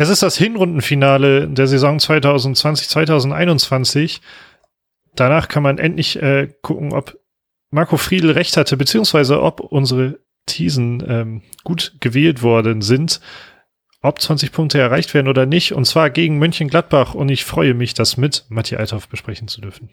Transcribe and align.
Es 0.00 0.08
ist 0.08 0.22
das 0.22 0.38
Hinrundenfinale 0.38 1.46
der 1.46 1.66
Saison 1.66 1.98
2020-2021. 1.98 4.20
Danach 5.14 5.48
kann 5.48 5.62
man 5.62 5.76
endlich 5.76 6.16
äh, 6.22 6.48
gucken, 6.62 6.94
ob 6.94 7.18
Marco 7.70 7.98
Friedl 7.98 8.30
recht 8.30 8.56
hatte, 8.56 8.78
beziehungsweise 8.78 9.42
ob 9.42 9.60
unsere 9.60 10.18
Thesen 10.46 11.04
ähm, 11.06 11.42
gut 11.64 11.96
gewählt 12.00 12.40
worden 12.40 12.80
sind, 12.80 13.20
ob 14.00 14.22
20 14.22 14.52
Punkte 14.52 14.80
erreicht 14.80 15.12
werden 15.12 15.28
oder 15.28 15.44
nicht, 15.44 15.74
und 15.74 15.84
zwar 15.84 16.08
gegen 16.08 16.38
Mönchengladbach. 16.38 17.12
Und 17.12 17.28
ich 17.28 17.44
freue 17.44 17.74
mich, 17.74 17.92
das 17.92 18.16
mit 18.16 18.46
Matthias 18.48 18.80
Althoff 18.80 19.06
besprechen 19.06 19.48
zu 19.48 19.60
dürfen. 19.60 19.90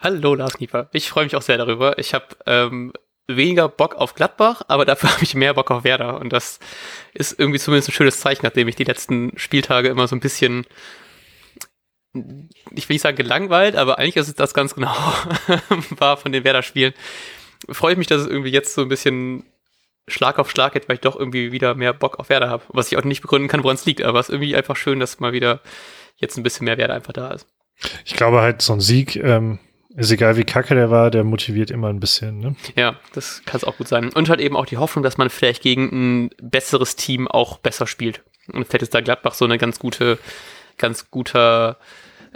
Hallo 0.00 0.34
Lars 0.34 0.58
Nieper, 0.58 0.90
ich 0.92 1.08
freue 1.08 1.26
mich 1.26 1.36
auch 1.36 1.42
sehr 1.42 1.58
darüber. 1.58 1.96
Ich 2.00 2.12
habe 2.12 2.26
ähm, 2.46 2.92
weniger 3.28 3.68
Bock 3.68 3.94
auf 3.94 4.14
Gladbach, 4.14 4.62
aber 4.68 4.84
dafür 4.84 5.10
habe 5.14 5.22
ich 5.22 5.34
mehr 5.34 5.54
Bock 5.54 5.70
auf 5.70 5.84
Werder. 5.84 6.20
Und 6.20 6.32
das 6.32 6.58
ist 7.14 7.38
irgendwie 7.38 7.58
zumindest 7.58 7.90
ein 7.90 7.92
schönes 7.92 8.20
Zeichen, 8.20 8.44
nachdem 8.44 8.68
ich 8.68 8.76
die 8.76 8.84
letzten 8.84 9.32
Spieltage 9.38 9.88
immer 9.88 10.08
so 10.08 10.16
ein 10.16 10.20
bisschen, 10.20 10.66
ich 12.14 12.88
will 12.88 12.94
nicht 12.94 13.02
sagen 13.02 13.16
gelangweilt, 13.16 13.76
aber 13.76 13.98
eigentlich 13.98 14.16
ist 14.16 14.28
es 14.28 14.34
das 14.34 14.54
ganz 14.54 14.74
genau 14.74 14.94
war 15.90 16.16
von 16.16 16.32
den 16.32 16.44
Werder-Spielen. 16.44 16.94
Freue 17.68 17.92
ich 17.92 17.98
mich, 17.98 18.06
dass 18.06 18.22
es 18.22 18.28
irgendwie 18.28 18.50
jetzt 18.50 18.74
so 18.74 18.82
ein 18.82 18.88
bisschen 18.88 19.44
Schlag 20.06 20.38
auf 20.38 20.50
Schlag 20.50 20.72
geht, 20.72 20.88
weil 20.88 20.94
ich 20.94 21.00
doch 21.00 21.16
irgendwie 21.16 21.52
wieder 21.52 21.74
mehr 21.74 21.92
Bock 21.92 22.18
auf 22.18 22.30
Werder 22.30 22.48
habe. 22.48 22.64
Was 22.68 22.90
ich 22.90 22.96
auch 22.96 23.04
nicht 23.04 23.20
begründen 23.20 23.48
kann, 23.48 23.62
woran 23.62 23.76
es 23.76 23.84
liegt, 23.84 24.02
aber 24.02 24.20
es 24.20 24.28
ist 24.28 24.34
irgendwie 24.34 24.56
einfach 24.56 24.76
schön, 24.76 25.00
dass 25.00 25.20
mal 25.20 25.32
wieder 25.32 25.60
jetzt 26.16 26.36
ein 26.36 26.42
bisschen 26.42 26.64
mehr 26.64 26.78
Werder 26.78 26.94
einfach 26.94 27.12
da 27.12 27.30
ist. 27.30 27.46
Ich 28.04 28.14
glaube 28.14 28.40
halt, 28.40 28.62
so 28.62 28.72
ein 28.72 28.80
Sieg 28.80 29.16
ähm, 29.16 29.58
ist 29.94 30.10
egal, 30.10 30.36
wie 30.36 30.44
kacke 30.44 30.74
der 30.74 30.90
war, 30.90 31.10
der 31.10 31.24
motiviert 31.24 31.70
immer 31.70 31.88
ein 31.88 32.00
bisschen. 32.00 32.38
Ne? 32.38 32.56
Ja, 32.76 32.96
das 33.14 33.42
kann 33.46 33.56
es 33.56 33.64
auch 33.64 33.76
gut 33.78 33.88
sein. 33.88 34.10
Und 34.12 34.28
halt 34.28 34.40
eben 34.40 34.56
auch 34.56 34.66
die 34.66 34.76
Hoffnung, 34.76 35.02
dass 35.02 35.16
man 35.16 35.30
vielleicht 35.30 35.62
gegen 35.62 35.90
ein 36.26 36.30
besseres 36.40 36.96
Team 36.96 37.26
auch 37.26 37.58
besser 37.58 37.86
spielt. 37.86 38.22
Und 38.52 38.66
vielleicht 38.66 38.82
ist 38.82 38.94
da 38.94 39.00
Gladbach 39.00 39.34
so 39.34 39.44
eine 39.44 39.58
ganz 39.58 39.78
gute, 39.78 40.18
ganz 40.76 41.10
guter 41.10 41.78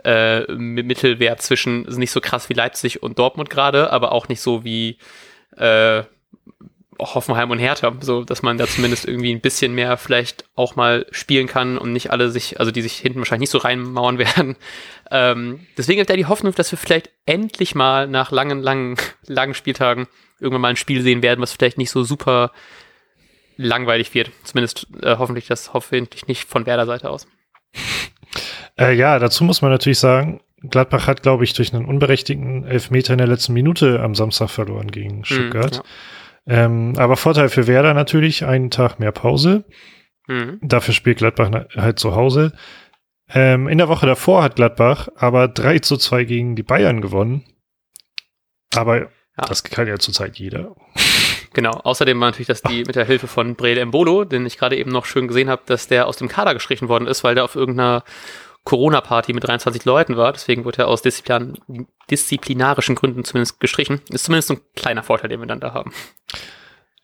äh, 0.05 0.51
Mittelwert 0.53 1.43
zwischen, 1.43 1.85
ist 1.85 1.99
nicht 1.99 2.11
so 2.11 2.21
krass 2.21 2.49
wie 2.49 2.55
Leipzig 2.55 3.03
und 3.03 3.19
Dortmund 3.19 3.51
gerade, 3.51 3.93
aber 3.93 4.13
auch 4.13 4.29
nicht 4.29 4.41
so 4.41 4.65
wie 4.65 4.98
äh, 5.57 6.03
Hoffenheim 6.98 7.51
und 7.51 7.59
Hertha, 7.59 7.93
so 8.01 8.25
dass 8.25 8.43
man 8.43 8.59
da 8.59 8.67
zumindest 8.67 9.07
irgendwie 9.07 9.33
ein 9.33 9.41
bisschen 9.41 9.75
mehr 9.75 9.97
vielleicht 9.97 10.45
auch 10.55 10.77
mal 10.77 11.07
spielen 11.11 11.47
kann 11.47 11.79
und 11.79 11.93
nicht 11.93 12.11
alle 12.11 12.31
sich, 12.31 12.61
also 12.61 12.71
die 12.71 12.83
sich 12.83 12.95
hinten 12.95 13.19
wahrscheinlich 13.19 13.48
nicht 13.48 13.51
so 13.51 13.59
reinmauern 13.59 14.19
werden. 14.19 14.57
Ähm, 15.11 15.67
deswegen 15.77 16.01
hat 16.01 16.11
er 16.11 16.17
die 16.17 16.27
Hoffnung, 16.27 16.55
dass 16.55 16.70
wir 16.70 16.79
vielleicht 16.79 17.11
endlich 17.27 17.75
mal 17.75 18.07
nach 18.07 18.31
langen, 18.31 18.61
langen, 18.61 18.97
langen 19.27 19.55
Spieltagen 19.55 20.07
irgendwann 20.41 20.63
mal 20.63 20.69
ein 20.69 20.77
Spiel 20.77 21.03
sehen 21.03 21.23
werden, 21.23 21.41
was 21.41 21.53
vielleicht 21.53 21.79
nicht 21.79 21.91
so 21.91 22.05
super 22.05 22.53
langweilig 23.57 24.15
wird. 24.15 24.31
Zumindest 24.45 24.87
äh, 25.03 25.17
hoffentlich 25.19 25.47
das 25.47 25.73
hoffentlich 25.73 26.27
nicht 26.27 26.48
von 26.48 26.67
Werder 26.67 26.87
Seite 26.87 27.11
aus. 27.11 27.27
Äh, 28.79 28.95
ja, 28.95 29.19
dazu 29.19 29.45
muss 29.45 29.63
man 29.63 29.70
natürlich 29.70 29.98
sagen, 29.98 30.41
Gladbach 30.63 31.07
hat, 31.07 31.23
glaube 31.23 31.45
ich, 31.45 31.55
durch 31.55 31.75
einen 31.75 31.85
unberechtigten 31.85 32.65
Elfmeter 32.65 33.15
in 33.15 33.19
der 33.19 33.27
letzten 33.27 33.53
Minute 33.53 34.01
am 34.01 34.15
Samstag 34.15 34.48
verloren 34.48 34.91
gegen 34.91 35.19
hm, 35.19 35.25
Stuttgart. 35.25 35.73
Mm, 35.73 35.77
ja. 35.77 35.83
Ähm, 36.47 36.95
aber 36.97 37.17
Vorteil 37.17 37.48
für 37.48 37.67
Werder 37.67 37.95
natürlich, 37.95 38.45
einen 38.45 38.71
Tag 38.71 38.98
mehr 38.98 39.12
Pause. 39.12 39.65
Mhm. 40.27 40.59
Dafür 40.62 40.95
spielt 40.95 41.19
Gladbach 41.19 41.51
halt 41.77 41.98
zu 41.98 42.15
Hause. 42.15 42.53
Ähm, 43.29 43.69
in 43.69 43.79
der 43.79 43.89
Woche 43.89 44.07
davor 44.07 44.43
hat 44.43 44.57
Gladbach 44.57 45.09
aber 45.17 45.48
3 45.48 45.79
zu 45.79 45.97
2 45.97 46.25
gegen 46.25 46.57
die 46.57 46.63
Bayern 46.63 47.01
gewonnen. 47.01 47.45
Aber 48.75 49.01
ja. 49.01 49.09
das 49.37 49.65
kann 49.65 49.87
ja 49.87 49.98
zurzeit 49.98 50.39
jeder. 50.39 50.75
Genau, 51.55 51.73
außerdem 51.73 52.19
war 52.19 52.29
natürlich, 52.29 52.48
dass 52.48 52.63
die 52.63 52.85
mit 52.85 52.97
der 52.97 53.05
Hilfe 53.05 53.27
von 53.27 53.57
Brede 53.57 53.81
Embolo, 53.81 54.25
den 54.25 54.47
ich 54.47 54.57
gerade 54.57 54.77
eben 54.77 54.91
noch 54.91 55.05
schön 55.05 55.29
gesehen 55.29 55.51
habe, 55.51 55.63
dass 55.67 55.87
der 55.87 56.07
aus 56.07 56.17
dem 56.17 56.29
Kader 56.29 56.55
gestrichen 56.55 56.89
worden 56.89 57.07
ist, 57.07 57.25
weil 57.25 57.35
der 57.35 57.45
auf 57.45 57.57
irgendeiner 57.57 58.05
Corona-Party 58.65 59.33
mit 59.33 59.47
23 59.47 59.85
Leuten 59.85 60.17
war. 60.17 60.33
Deswegen 60.33 60.64
wurde 60.64 60.83
er 60.83 60.89
aus 60.89 61.03
Disziplin 61.03 61.55
disziplinarischen 62.11 62.95
Gründen 62.95 63.25
zumindest 63.25 63.61
gestrichen. 63.61 64.01
Ist 64.11 64.25
zumindest 64.25 64.51
ein 64.51 64.61
kleiner 64.77 65.03
Vorteil, 65.03 65.31
den 65.31 65.41
wir 65.41 65.47
dann 65.47 65.61
da 65.61 65.73
haben. 65.73 65.92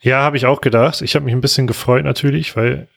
Ja, 0.00 0.20
habe 0.20 0.36
ich 0.36 0.46
auch 0.46 0.60
gedacht. 0.60 1.02
Ich 1.02 1.14
habe 1.14 1.24
mich 1.24 1.34
ein 1.34 1.40
bisschen 1.40 1.66
gefreut 1.66 2.04
natürlich, 2.04 2.56
weil 2.56 2.88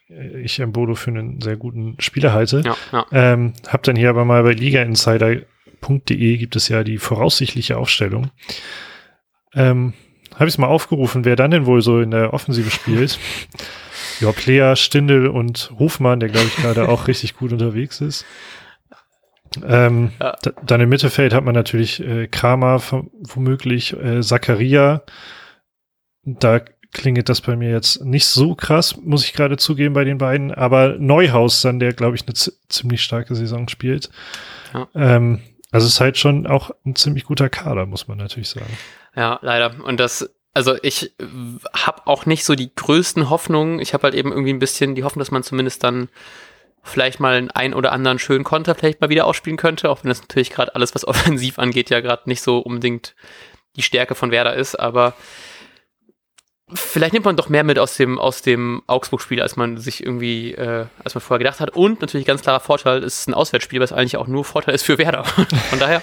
ich 0.42 0.60
Embolo 0.60 0.94
für 0.94 1.10
einen 1.10 1.40
sehr 1.40 1.56
guten 1.56 1.96
Spieler 1.98 2.32
halte. 2.32 2.62
Ja, 2.64 2.76
ja. 2.92 3.06
Ähm, 3.10 3.54
hab 3.66 3.82
dann 3.82 3.96
hier 3.96 4.10
aber 4.10 4.24
mal 4.24 4.42
bei 4.44 4.52
ligainsider.de 4.52 6.36
gibt 6.36 6.54
es 6.54 6.68
ja 6.68 6.84
die 6.84 6.98
voraussichtliche 6.98 7.76
Aufstellung. 7.76 8.30
Ähm, 9.54 9.94
habe 10.34 10.46
ich 10.46 10.54
es 10.54 10.58
mal 10.58 10.68
aufgerufen, 10.68 11.24
wer 11.24 11.34
dann 11.34 11.50
denn 11.50 11.66
wohl 11.66 11.82
so 11.82 12.00
in 12.00 12.12
der 12.12 12.32
Offensive 12.32 12.70
spielt. 12.70 13.18
ja, 14.20 14.30
Player, 14.30 14.76
Stindel 14.76 15.26
und 15.26 15.72
Hofmann, 15.78 16.20
der 16.20 16.28
glaube 16.28 16.46
ich 16.46 16.56
gerade 16.56 16.88
auch 16.88 17.06
richtig 17.08 17.36
gut 17.36 17.52
unterwegs 17.52 18.00
ist. 18.00 18.24
Ähm, 19.66 20.12
ja. 20.20 20.36
Dann 20.64 20.80
im 20.80 20.88
Mittelfeld 20.88 21.34
hat 21.34 21.44
man 21.44 21.54
natürlich 21.54 22.00
äh, 22.00 22.26
Kramer 22.28 22.80
womöglich, 23.20 23.92
äh, 23.94 24.20
Zakaria. 24.20 25.02
Da 26.24 26.60
klingelt 26.92 27.28
das 27.28 27.40
bei 27.40 27.56
mir 27.56 27.70
jetzt 27.70 28.04
nicht 28.04 28.26
so 28.26 28.54
krass, 28.54 28.96
muss 29.02 29.24
ich 29.24 29.32
gerade 29.32 29.56
zugeben 29.56 29.94
bei 29.94 30.04
den 30.04 30.18
beiden. 30.18 30.52
Aber 30.52 30.96
Neuhaus 30.98 31.62
dann, 31.62 31.78
der 31.78 31.92
glaube 31.92 32.16
ich 32.16 32.22
eine 32.26 32.34
ziemlich 32.68 33.02
starke 33.02 33.34
Saison 33.34 33.68
spielt. 33.68 34.10
Ja. 34.74 34.88
Ähm, 34.94 35.40
also 35.70 35.86
es 35.86 35.94
ist 35.94 36.00
halt 36.00 36.18
schon 36.18 36.46
auch 36.46 36.70
ein 36.84 36.94
ziemlich 36.96 37.24
guter 37.24 37.48
Kader, 37.48 37.86
muss 37.86 38.08
man 38.08 38.18
natürlich 38.18 38.50
sagen. 38.50 38.76
Ja, 39.16 39.38
leider. 39.42 39.74
Und 39.84 39.98
das 40.00 40.30
also 40.54 40.76
ich 40.82 41.12
habe 41.72 42.02
auch 42.06 42.26
nicht 42.26 42.44
so 42.44 42.54
die 42.54 42.74
größten 42.74 43.30
Hoffnungen. 43.30 43.78
Ich 43.80 43.94
habe 43.94 44.04
halt 44.04 44.14
eben 44.14 44.32
irgendwie 44.32 44.52
ein 44.52 44.58
bisschen 44.58 44.94
die 44.94 45.04
Hoffnung, 45.04 45.20
dass 45.20 45.30
man 45.30 45.42
zumindest 45.42 45.82
dann 45.82 46.08
vielleicht 46.82 47.20
mal 47.20 47.34
einen 47.34 47.50
ein 47.50 47.74
oder 47.74 47.92
anderen 47.92 48.18
schönen 48.18 48.44
Konter 48.44 48.74
vielleicht 48.74 49.00
mal 49.00 49.10
wieder 49.10 49.26
ausspielen 49.26 49.56
könnte, 49.56 49.88
auch 49.88 50.02
wenn 50.02 50.08
das 50.08 50.20
natürlich 50.20 50.50
gerade 50.50 50.74
alles, 50.74 50.94
was 50.94 51.04
offensiv 51.08 51.58
angeht, 51.58 51.90
ja 51.90 52.00
gerade 52.00 52.22
nicht 52.26 52.42
so 52.42 52.58
unbedingt 52.58 53.14
die 53.76 53.82
Stärke 53.82 54.14
von 54.14 54.30
Werder 54.30 54.54
ist, 54.54 54.74
aber 54.74 55.14
vielleicht 56.74 57.12
nimmt 57.12 57.24
man 57.24 57.36
doch 57.36 57.48
mehr 57.48 57.64
mit 57.64 57.78
aus 57.78 57.96
dem, 57.96 58.18
aus 58.18 58.42
dem 58.42 58.82
Augsburg-Spiel, 58.86 59.40
als 59.40 59.56
man 59.56 59.78
sich 59.78 60.02
irgendwie, 60.02 60.52
äh, 60.52 60.86
als 61.02 61.14
man 61.14 61.22
vorher 61.22 61.38
gedacht 61.38 61.60
hat. 61.60 61.70
Und 61.70 62.00
natürlich 62.00 62.26
ganz 62.26 62.42
klarer 62.42 62.60
Vorteil, 62.60 63.02
ist 63.02 63.28
ein 63.28 63.34
Auswärtsspiel, 63.34 63.80
was 63.80 63.92
eigentlich 63.92 64.16
auch 64.16 64.26
nur 64.26 64.44
Vorteil 64.44 64.74
ist 64.74 64.82
für 64.82 64.98
Werder. 64.98 65.24
Von 65.70 65.78
daher, 65.78 66.02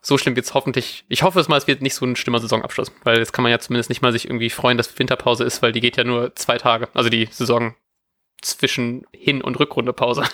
so 0.00 0.18
schlimm 0.18 0.36
wird 0.36 0.46
es 0.46 0.54
hoffentlich. 0.54 1.04
Ich 1.08 1.22
hoffe 1.22 1.40
es 1.40 1.48
mal, 1.48 1.56
es 1.56 1.66
wird 1.66 1.82
nicht 1.82 1.94
so 1.94 2.04
ein 2.04 2.16
schlimmer 2.16 2.38
Saisonabschluss, 2.38 2.92
weil 3.04 3.18
jetzt 3.18 3.32
kann 3.32 3.42
man 3.42 3.52
ja 3.52 3.58
zumindest 3.58 3.88
nicht 3.88 4.02
mal 4.02 4.12
sich 4.12 4.26
irgendwie 4.26 4.50
freuen, 4.50 4.76
dass 4.76 4.98
Winterpause 4.98 5.44
ist, 5.44 5.62
weil 5.62 5.72
die 5.72 5.80
geht 5.80 5.96
ja 5.96 6.04
nur 6.04 6.34
zwei 6.34 6.58
Tage. 6.58 6.88
Also 6.94 7.08
die 7.08 7.28
Saison 7.30 7.74
zwischen 8.42 9.06
Hin- 9.12 9.42
und 9.42 9.58
Rückrundepause. 9.58 10.24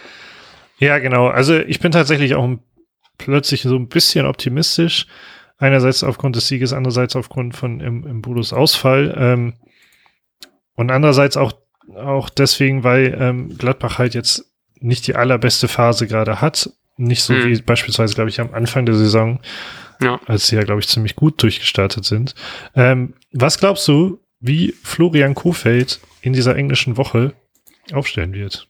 ja, 0.78 0.98
genau. 0.98 1.28
Also 1.28 1.58
ich 1.58 1.80
bin 1.80 1.92
tatsächlich 1.92 2.34
auch 2.34 2.48
plötzlich 3.18 3.62
so 3.62 3.76
ein 3.76 3.88
bisschen 3.88 4.26
optimistisch. 4.26 5.06
Einerseits 5.58 6.02
aufgrund 6.02 6.36
des 6.36 6.48
Sieges, 6.48 6.72
andererseits 6.72 7.14
aufgrund 7.14 7.56
von 7.56 7.80
im, 7.80 8.06
im 8.06 8.22
Budos 8.22 8.52
Ausfall. 8.52 9.14
Ähm, 9.16 9.54
und 10.74 10.90
andererseits 10.90 11.36
auch, 11.36 11.52
auch 11.94 12.28
deswegen, 12.30 12.82
weil 12.84 13.16
ähm, 13.20 13.56
Gladbach 13.58 13.98
halt 13.98 14.14
jetzt 14.14 14.52
nicht 14.80 15.06
die 15.06 15.14
allerbeste 15.14 15.68
Phase 15.68 16.06
gerade 16.06 16.40
hat. 16.40 16.70
Nicht 16.96 17.22
so 17.22 17.34
hm. 17.34 17.46
wie 17.46 17.62
beispielsweise, 17.62 18.14
glaube 18.14 18.30
ich, 18.30 18.40
am 18.40 18.52
Anfang 18.52 18.86
der 18.86 18.94
Saison, 18.94 19.40
ja. 20.00 20.20
als 20.26 20.48
sie 20.48 20.56
ja, 20.56 20.62
glaube 20.62 20.80
ich, 20.80 20.88
ziemlich 20.88 21.16
gut 21.16 21.42
durchgestartet 21.42 22.04
sind. 22.04 22.34
Ähm, 22.74 23.14
was 23.32 23.58
glaubst 23.58 23.86
du, 23.88 24.20
wie 24.42 24.74
Florian 24.82 25.34
Kofeld 25.34 26.00
in 26.20 26.32
dieser 26.32 26.56
englischen 26.56 26.96
Woche 26.96 27.32
aufstellen 27.92 28.34
wird. 28.34 28.68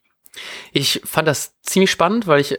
Ich 0.73 1.01
fand 1.05 1.27
das 1.27 1.61
ziemlich 1.63 1.91
spannend, 1.91 2.27
weil 2.27 2.41
ich 2.41 2.59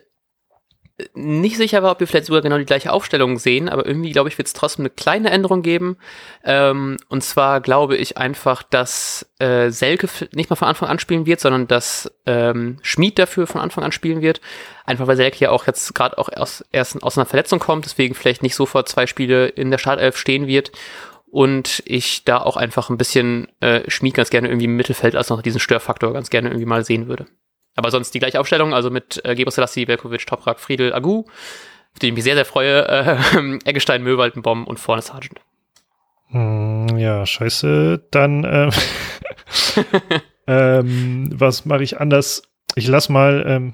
nicht 1.15 1.57
sicher 1.57 1.81
war, 1.81 1.91
ob 1.91 1.99
wir 1.99 2.07
vielleicht 2.07 2.27
sogar 2.27 2.43
genau 2.43 2.59
die 2.59 2.65
gleiche 2.65 2.91
Aufstellung 2.91 3.39
sehen, 3.39 3.67
aber 3.67 3.85
irgendwie 3.85 4.11
glaube 4.11 4.29
ich, 4.29 4.37
wird 4.37 4.47
es 4.47 4.53
trotzdem 4.53 4.83
eine 4.83 4.91
kleine 4.91 5.31
Änderung 5.31 5.63
geben. 5.63 5.97
Ähm, 6.43 6.97
und 7.09 7.23
zwar 7.23 7.61
glaube 7.61 7.97
ich 7.97 8.17
einfach, 8.17 8.61
dass 8.61 9.27
äh, 9.39 9.71
Selke 9.71 10.07
nicht 10.33 10.51
mal 10.51 10.55
von 10.55 10.67
Anfang 10.67 10.89
an 10.89 10.99
spielen 10.99 11.25
wird, 11.25 11.39
sondern 11.39 11.67
dass 11.67 12.11
ähm, 12.27 12.77
Schmid 12.83 13.17
dafür 13.17 13.47
von 13.47 13.59
Anfang 13.59 13.83
an 13.83 13.91
spielen 13.91 14.21
wird. 14.21 14.39
Einfach 14.85 15.07
weil 15.07 15.15
Selke 15.15 15.39
ja 15.39 15.49
auch 15.49 15.65
jetzt 15.65 15.95
gerade 15.95 16.17
auch 16.19 16.29
aus, 16.29 16.63
erst 16.71 17.01
aus 17.01 17.17
einer 17.17 17.25
Verletzung 17.25 17.57
kommt, 17.57 17.85
deswegen 17.85 18.13
vielleicht 18.13 18.43
nicht 18.43 18.55
sofort 18.55 18.87
zwei 18.87 19.07
Spiele 19.07 19.47
in 19.47 19.71
der 19.71 19.79
Startelf 19.79 20.15
stehen 20.15 20.45
wird 20.45 20.71
und 21.33 21.81
ich 21.87 22.25
da 22.25 22.37
auch 22.37 22.57
einfach 22.57 22.91
ein 22.91 22.97
bisschen 22.97 23.47
äh, 23.59 23.89
Schmied 23.89 24.13
ganz 24.13 24.29
gerne 24.29 24.49
irgendwie 24.49 24.65
im 24.65 24.75
Mittelfeld 24.75 25.15
als 25.15 25.29
noch 25.29 25.41
diesen 25.41 25.59
Störfaktor 25.59 26.13
ganz 26.13 26.29
gerne 26.29 26.49
irgendwie 26.49 26.67
mal 26.67 26.85
sehen 26.85 27.07
würde. 27.07 27.25
Aber 27.75 27.89
sonst 27.89 28.13
die 28.13 28.19
gleiche 28.19 28.39
Aufstellung, 28.39 28.71
also 28.71 28.91
mit 28.91 29.19
äh, 29.25 29.33
Gebre 29.33 29.49
Selassie, 29.49 29.87
Velkovic, 29.87 30.27
Toprak, 30.27 30.59
Friedel, 30.59 30.93
Agu, 30.93 31.21
auf 31.21 31.99
die 31.99 32.09
ich 32.09 32.13
mich 32.13 32.23
sehr, 32.23 32.35
sehr 32.35 32.45
freue, 32.45 32.87
äh, 32.87 33.59
Eggestein, 33.65 34.03
Möwald, 34.03 34.35
und 34.37 34.79
vorne 34.79 35.01
Sargent. 35.01 35.41
Hm, 36.27 36.99
ja, 36.99 37.25
scheiße. 37.25 38.05
Dann, 38.11 38.43
äh, 38.43 38.69
ähm, 40.47 41.31
was 41.33 41.65
mache 41.65 41.81
ich 41.81 41.99
anders? 41.99 42.43
Ich 42.75 42.87
lass 42.87 43.09
mal, 43.09 43.43
ähm, 43.47 43.73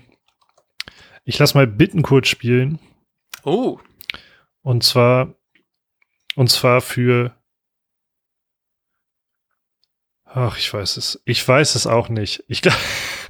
ich 1.25 1.37
lass 1.37 1.55
mal 1.55 1.67
Bittenkurt 1.67 2.25
spielen. 2.25 2.79
Oh. 3.43 3.79
Und 4.61 4.85
zwar, 4.85 5.35
und 6.37 6.49
zwar 6.49 6.79
für 6.79 7.35
Ach, 10.31 10.57
ich 10.57 10.71
weiß 10.71 10.97
es. 10.97 11.21
Ich 11.25 11.45
weiß 11.45 11.75
es 11.75 11.87
auch 11.87 12.09
nicht. 12.09 12.43
Ich 12.47 12.61
glaube, 12.61 12.77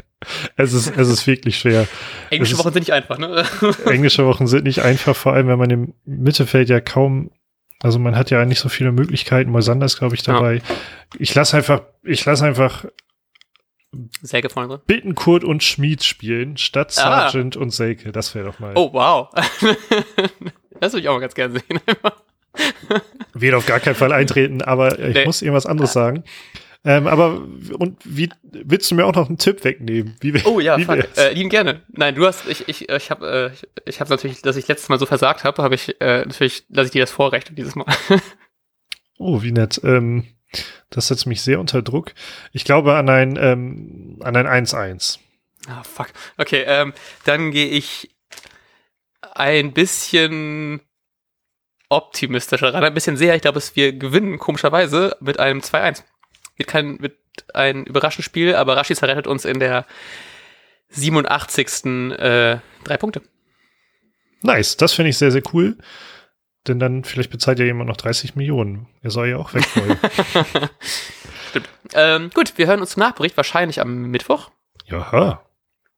es, 0.58 0.74
ist, 0.74 0.96
es 0.96 1.08
ist 1.08 1.28
wirklich 1.28 1.58
schwer. 1.60 1.88
Englische 2.30 2.58
Wochen 2.58 2.74
sind 2.74 2.82
nicht 2.82 2.94
einfach, 2.94 3.18
ne? 3.18 3.46
englische 3.86 4.26
Wochen 4.26 4.48
sind 4.48 4.66
nicht 4.66 4.82
einfach, 4.82 5.16
vor 5.16 5.34
allem 5.34 5.48
wenn 5.48 5.60
man 5.60 5.70
im 5.70 5.94
Mittelfeld 6.06 6.70
ja 6.70 6.82
kaum, 6.82 7.32
also 7.82 8.00
man 8.00 8.16
hat 8.16 8.30
ja 8.32 8.44
nicht 8.46 8.60
so 8.60 8.70
viele 8.70 8.92
Möglichkeiten. 8.92 9.52
Moisander 9.52 9.86
ist, 9.86 9.98
glaube 9.98 10.16
ich, 10.16 10.24
dabei. 10.24 10.56
Ja. 10.56 10.62
Ich 11.18 11.34
lasse 11.34 11.58
einfach, 11.58 11.84
ich 12.04 12.26
lasse 12.26 12.46
einfach 12.46 12.86
Selke 14.22 14.50
vorne? 14.50 14.80
Bittenkurt 14.86 15.44
und 15.44 15.64
Schmied 15.64 16.04
spielen, 16.04 16.58
statt 16.58 16.94
ah. 16.98 17.30
Sargent 17.32 17.58
und 17.58 17.72
Selke. 17.72 18.12
Das 18.12 18.36
wäre 18.36 18.46
doch 18.46 18.60
mal. 18.60 18.74
Oh, 18.76 18.94
wow. 18.94 19.30
das 20.80 20.94
würde 20.94 21.02
ich 21.02 21.10
auch 21.10 21.16
mal 21.16 21.22
ganz 21.22 21.34
gerne 21.34 21.60
sehen. 21.60 21.80
Wird 23.34 23.56
auf 23.56 23.66
gar 23.66 23.80
keinen 23.80 23.96
Fall 23.96 24.12
eintreten, 24.12 24.62
aber 24.62 25.00
ich 25.00 25.16
nee. 25.16 25.26
muss 25.26 25.42
irgendwas 25.42 25.66
anderes 25.66 25.94
sagen. 25.94 26.24
Ähm, 26.86 27.08
aber 27.08 27.42
und 27.78 27.98
wie 28.06 28.30
willst 28.44 28.90
du 28.90 28.96
mir 28.96 29.06
auch 29.06 29.14
noch 29.14 29.28
einen 29.28 29.38
Tipp 29.38 29.64
wegnehmen? 29.66 30.16
Wie, 30.22 30.42
oh 30.46 30.62
ja, 30.62 30.78
wie. 30.78 30.84
Äh, 31.20 31.34
lieben 31.34 31.50
gerne. 31.50 31.82
Nein, 31.90 32.16
du 32.16 32.26
hast, 32.26 32.48
ich, 32.48 32.70
ich, 32.70 32.88
ich 32.88 33.12
habe, 33.12 33.52
äh, 33.52 33.54
ich, 33.54 33.68
ich 33.86 34.00
habe 34.00 34.10
natürlich, 34.10 34.42
dass 34.42 34.56
ich 34.56 34.68
letztes 34.68 34.88
Mal 34.88 34.98
so 34.98 35.06
versagt 35.06 35.44
habe, 35.44 35.62
habe 35.62 35.76
ich 35.76 36.00
äh, 36.00 36.20
natürlich, 36.20 36.64
lasse 36.70 36.88
ich 36.88 36.92
dir 36.92 37.02
das 37.02 37.12
Vorrecht 37.12 37.58
dieses 37.58 37.76
Mal. 37.76 37.86
oh, 39.18 39.42
wie 39.42 39.52
nett. 39.52 39.82
Ähm, 39.84 40.26
das 40.90 41.10
setzt 41.10 41.26
mich 41.26 41.42
sehr 41.42 41.60
unter 41.60 41.82
Druck. 41.82 42.14
Ich 42.54 42.64
glaube 42.64 42.96
an 42.96 43.10
ein, 43.10 43.38
ähm, 43.40 44.20
an 44.24 44.38
ein 44.38 44.66
1-1. 44.66 45.20
Ah, 45.68 45.84
fuck. 45.84 46.08
Okay, 46.38 46.64
ähm, 46.66 46.94
dann 47.26 47.52
gehe 47.52 47.68
ich 47.68 48.10
ein 49.34 49.74
bisschen 49.74 50.82
optimistischer 51.90 52.74
ran, 52.74 52.84
ein 52.84 52.94
bisschen 52.94 53.18
sehr. 53.18 53.36
Ich 53.36 53.42
glaube, 53.42 53.56
dass 53.56 53.76
wir 53.76 53.94
gewinnen, 53.94 54.40
komischerweise, 54.40 55.18
mit 55.20 55.40
einem 55.40 55.60
2-1. 55.60 56.04
Wird 56.60 56.70
kein, 56.70 57.02
wird 57.02 57.18
ein 57.54 57.86
überraschendes 57.86 58.26
Spiel, 58.26 58.54
aber 58.54 58.76
Rashid 58.76 59.02
rettet 59.02 59.28
uns 59.28 59.46
in 59.46 59.60
der 59.60 59.86
87. 60.90 61.86
Äh, 62.20 62.60
drei 62.84 62.98
Punkte. 62.98 63.22
Nice, 64.42 64.78
das 64.78 64.94
finde 64.94 65.10
ich 65.10 65.18
sehr, 65.18 65.32
sehr 65.32 65.44
cool. 65.54 65.78
Denn 66.68 66.80
dann 66.80 67.06
vielleicht 67.06 67.32
bezahlt 67.32 67.60
ja 67.60 67.66
jemand 67.66 67.90
noch 67.90 67.98
30 67.98 68.36
Millionen. 68.36 68.88
Er 69.02 69.12
soll 69.12 69.30
ja 69.30 69.38
auch 69.38 69.54
weg 69.54 69.66
wollen. 69.76 69.98
Stimmt. 71.50 71.70
Ähm, 71.94 72.30
gut, 72.34 72.58
wir 72.58 72.68
hören 72.68 72.82
uns 72.82 72.92
zum 72.92 73.02
Nachbericht 73.02 73.38
wahrscheinlich 73.38 73.80
am 73.80 74.04
Mittwoch. 74.12 74.52
Jaha. 74.86 75.42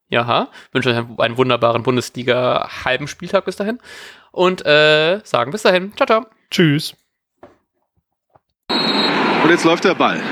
Jaha. 0.08 0.50
Wünsche 0.70 0.90
euch 0.90 1.18
einen 1.18 1.36
wunderbaren 1.36 1.82
Bundesliga-halben 1.82 3.08
Spieltag 3.08 3.44
bis 3.44 3.56
dahin. 3.56 3.80
Und 4.30 4.64
äh, 4.64 5.20
sagen 5.24 5.50
bis 5.50 5.62
dahin. 5.62 5.94
Ciao, 5.96 6.06
ciao. 6.06 6.26
Tschüss. 6.50 6.94
Und 8.68 9.50
jetzt 9.50 9.64
läuft 9.64 9.84
der 9.84 9.94
Ball. 9.94 10.22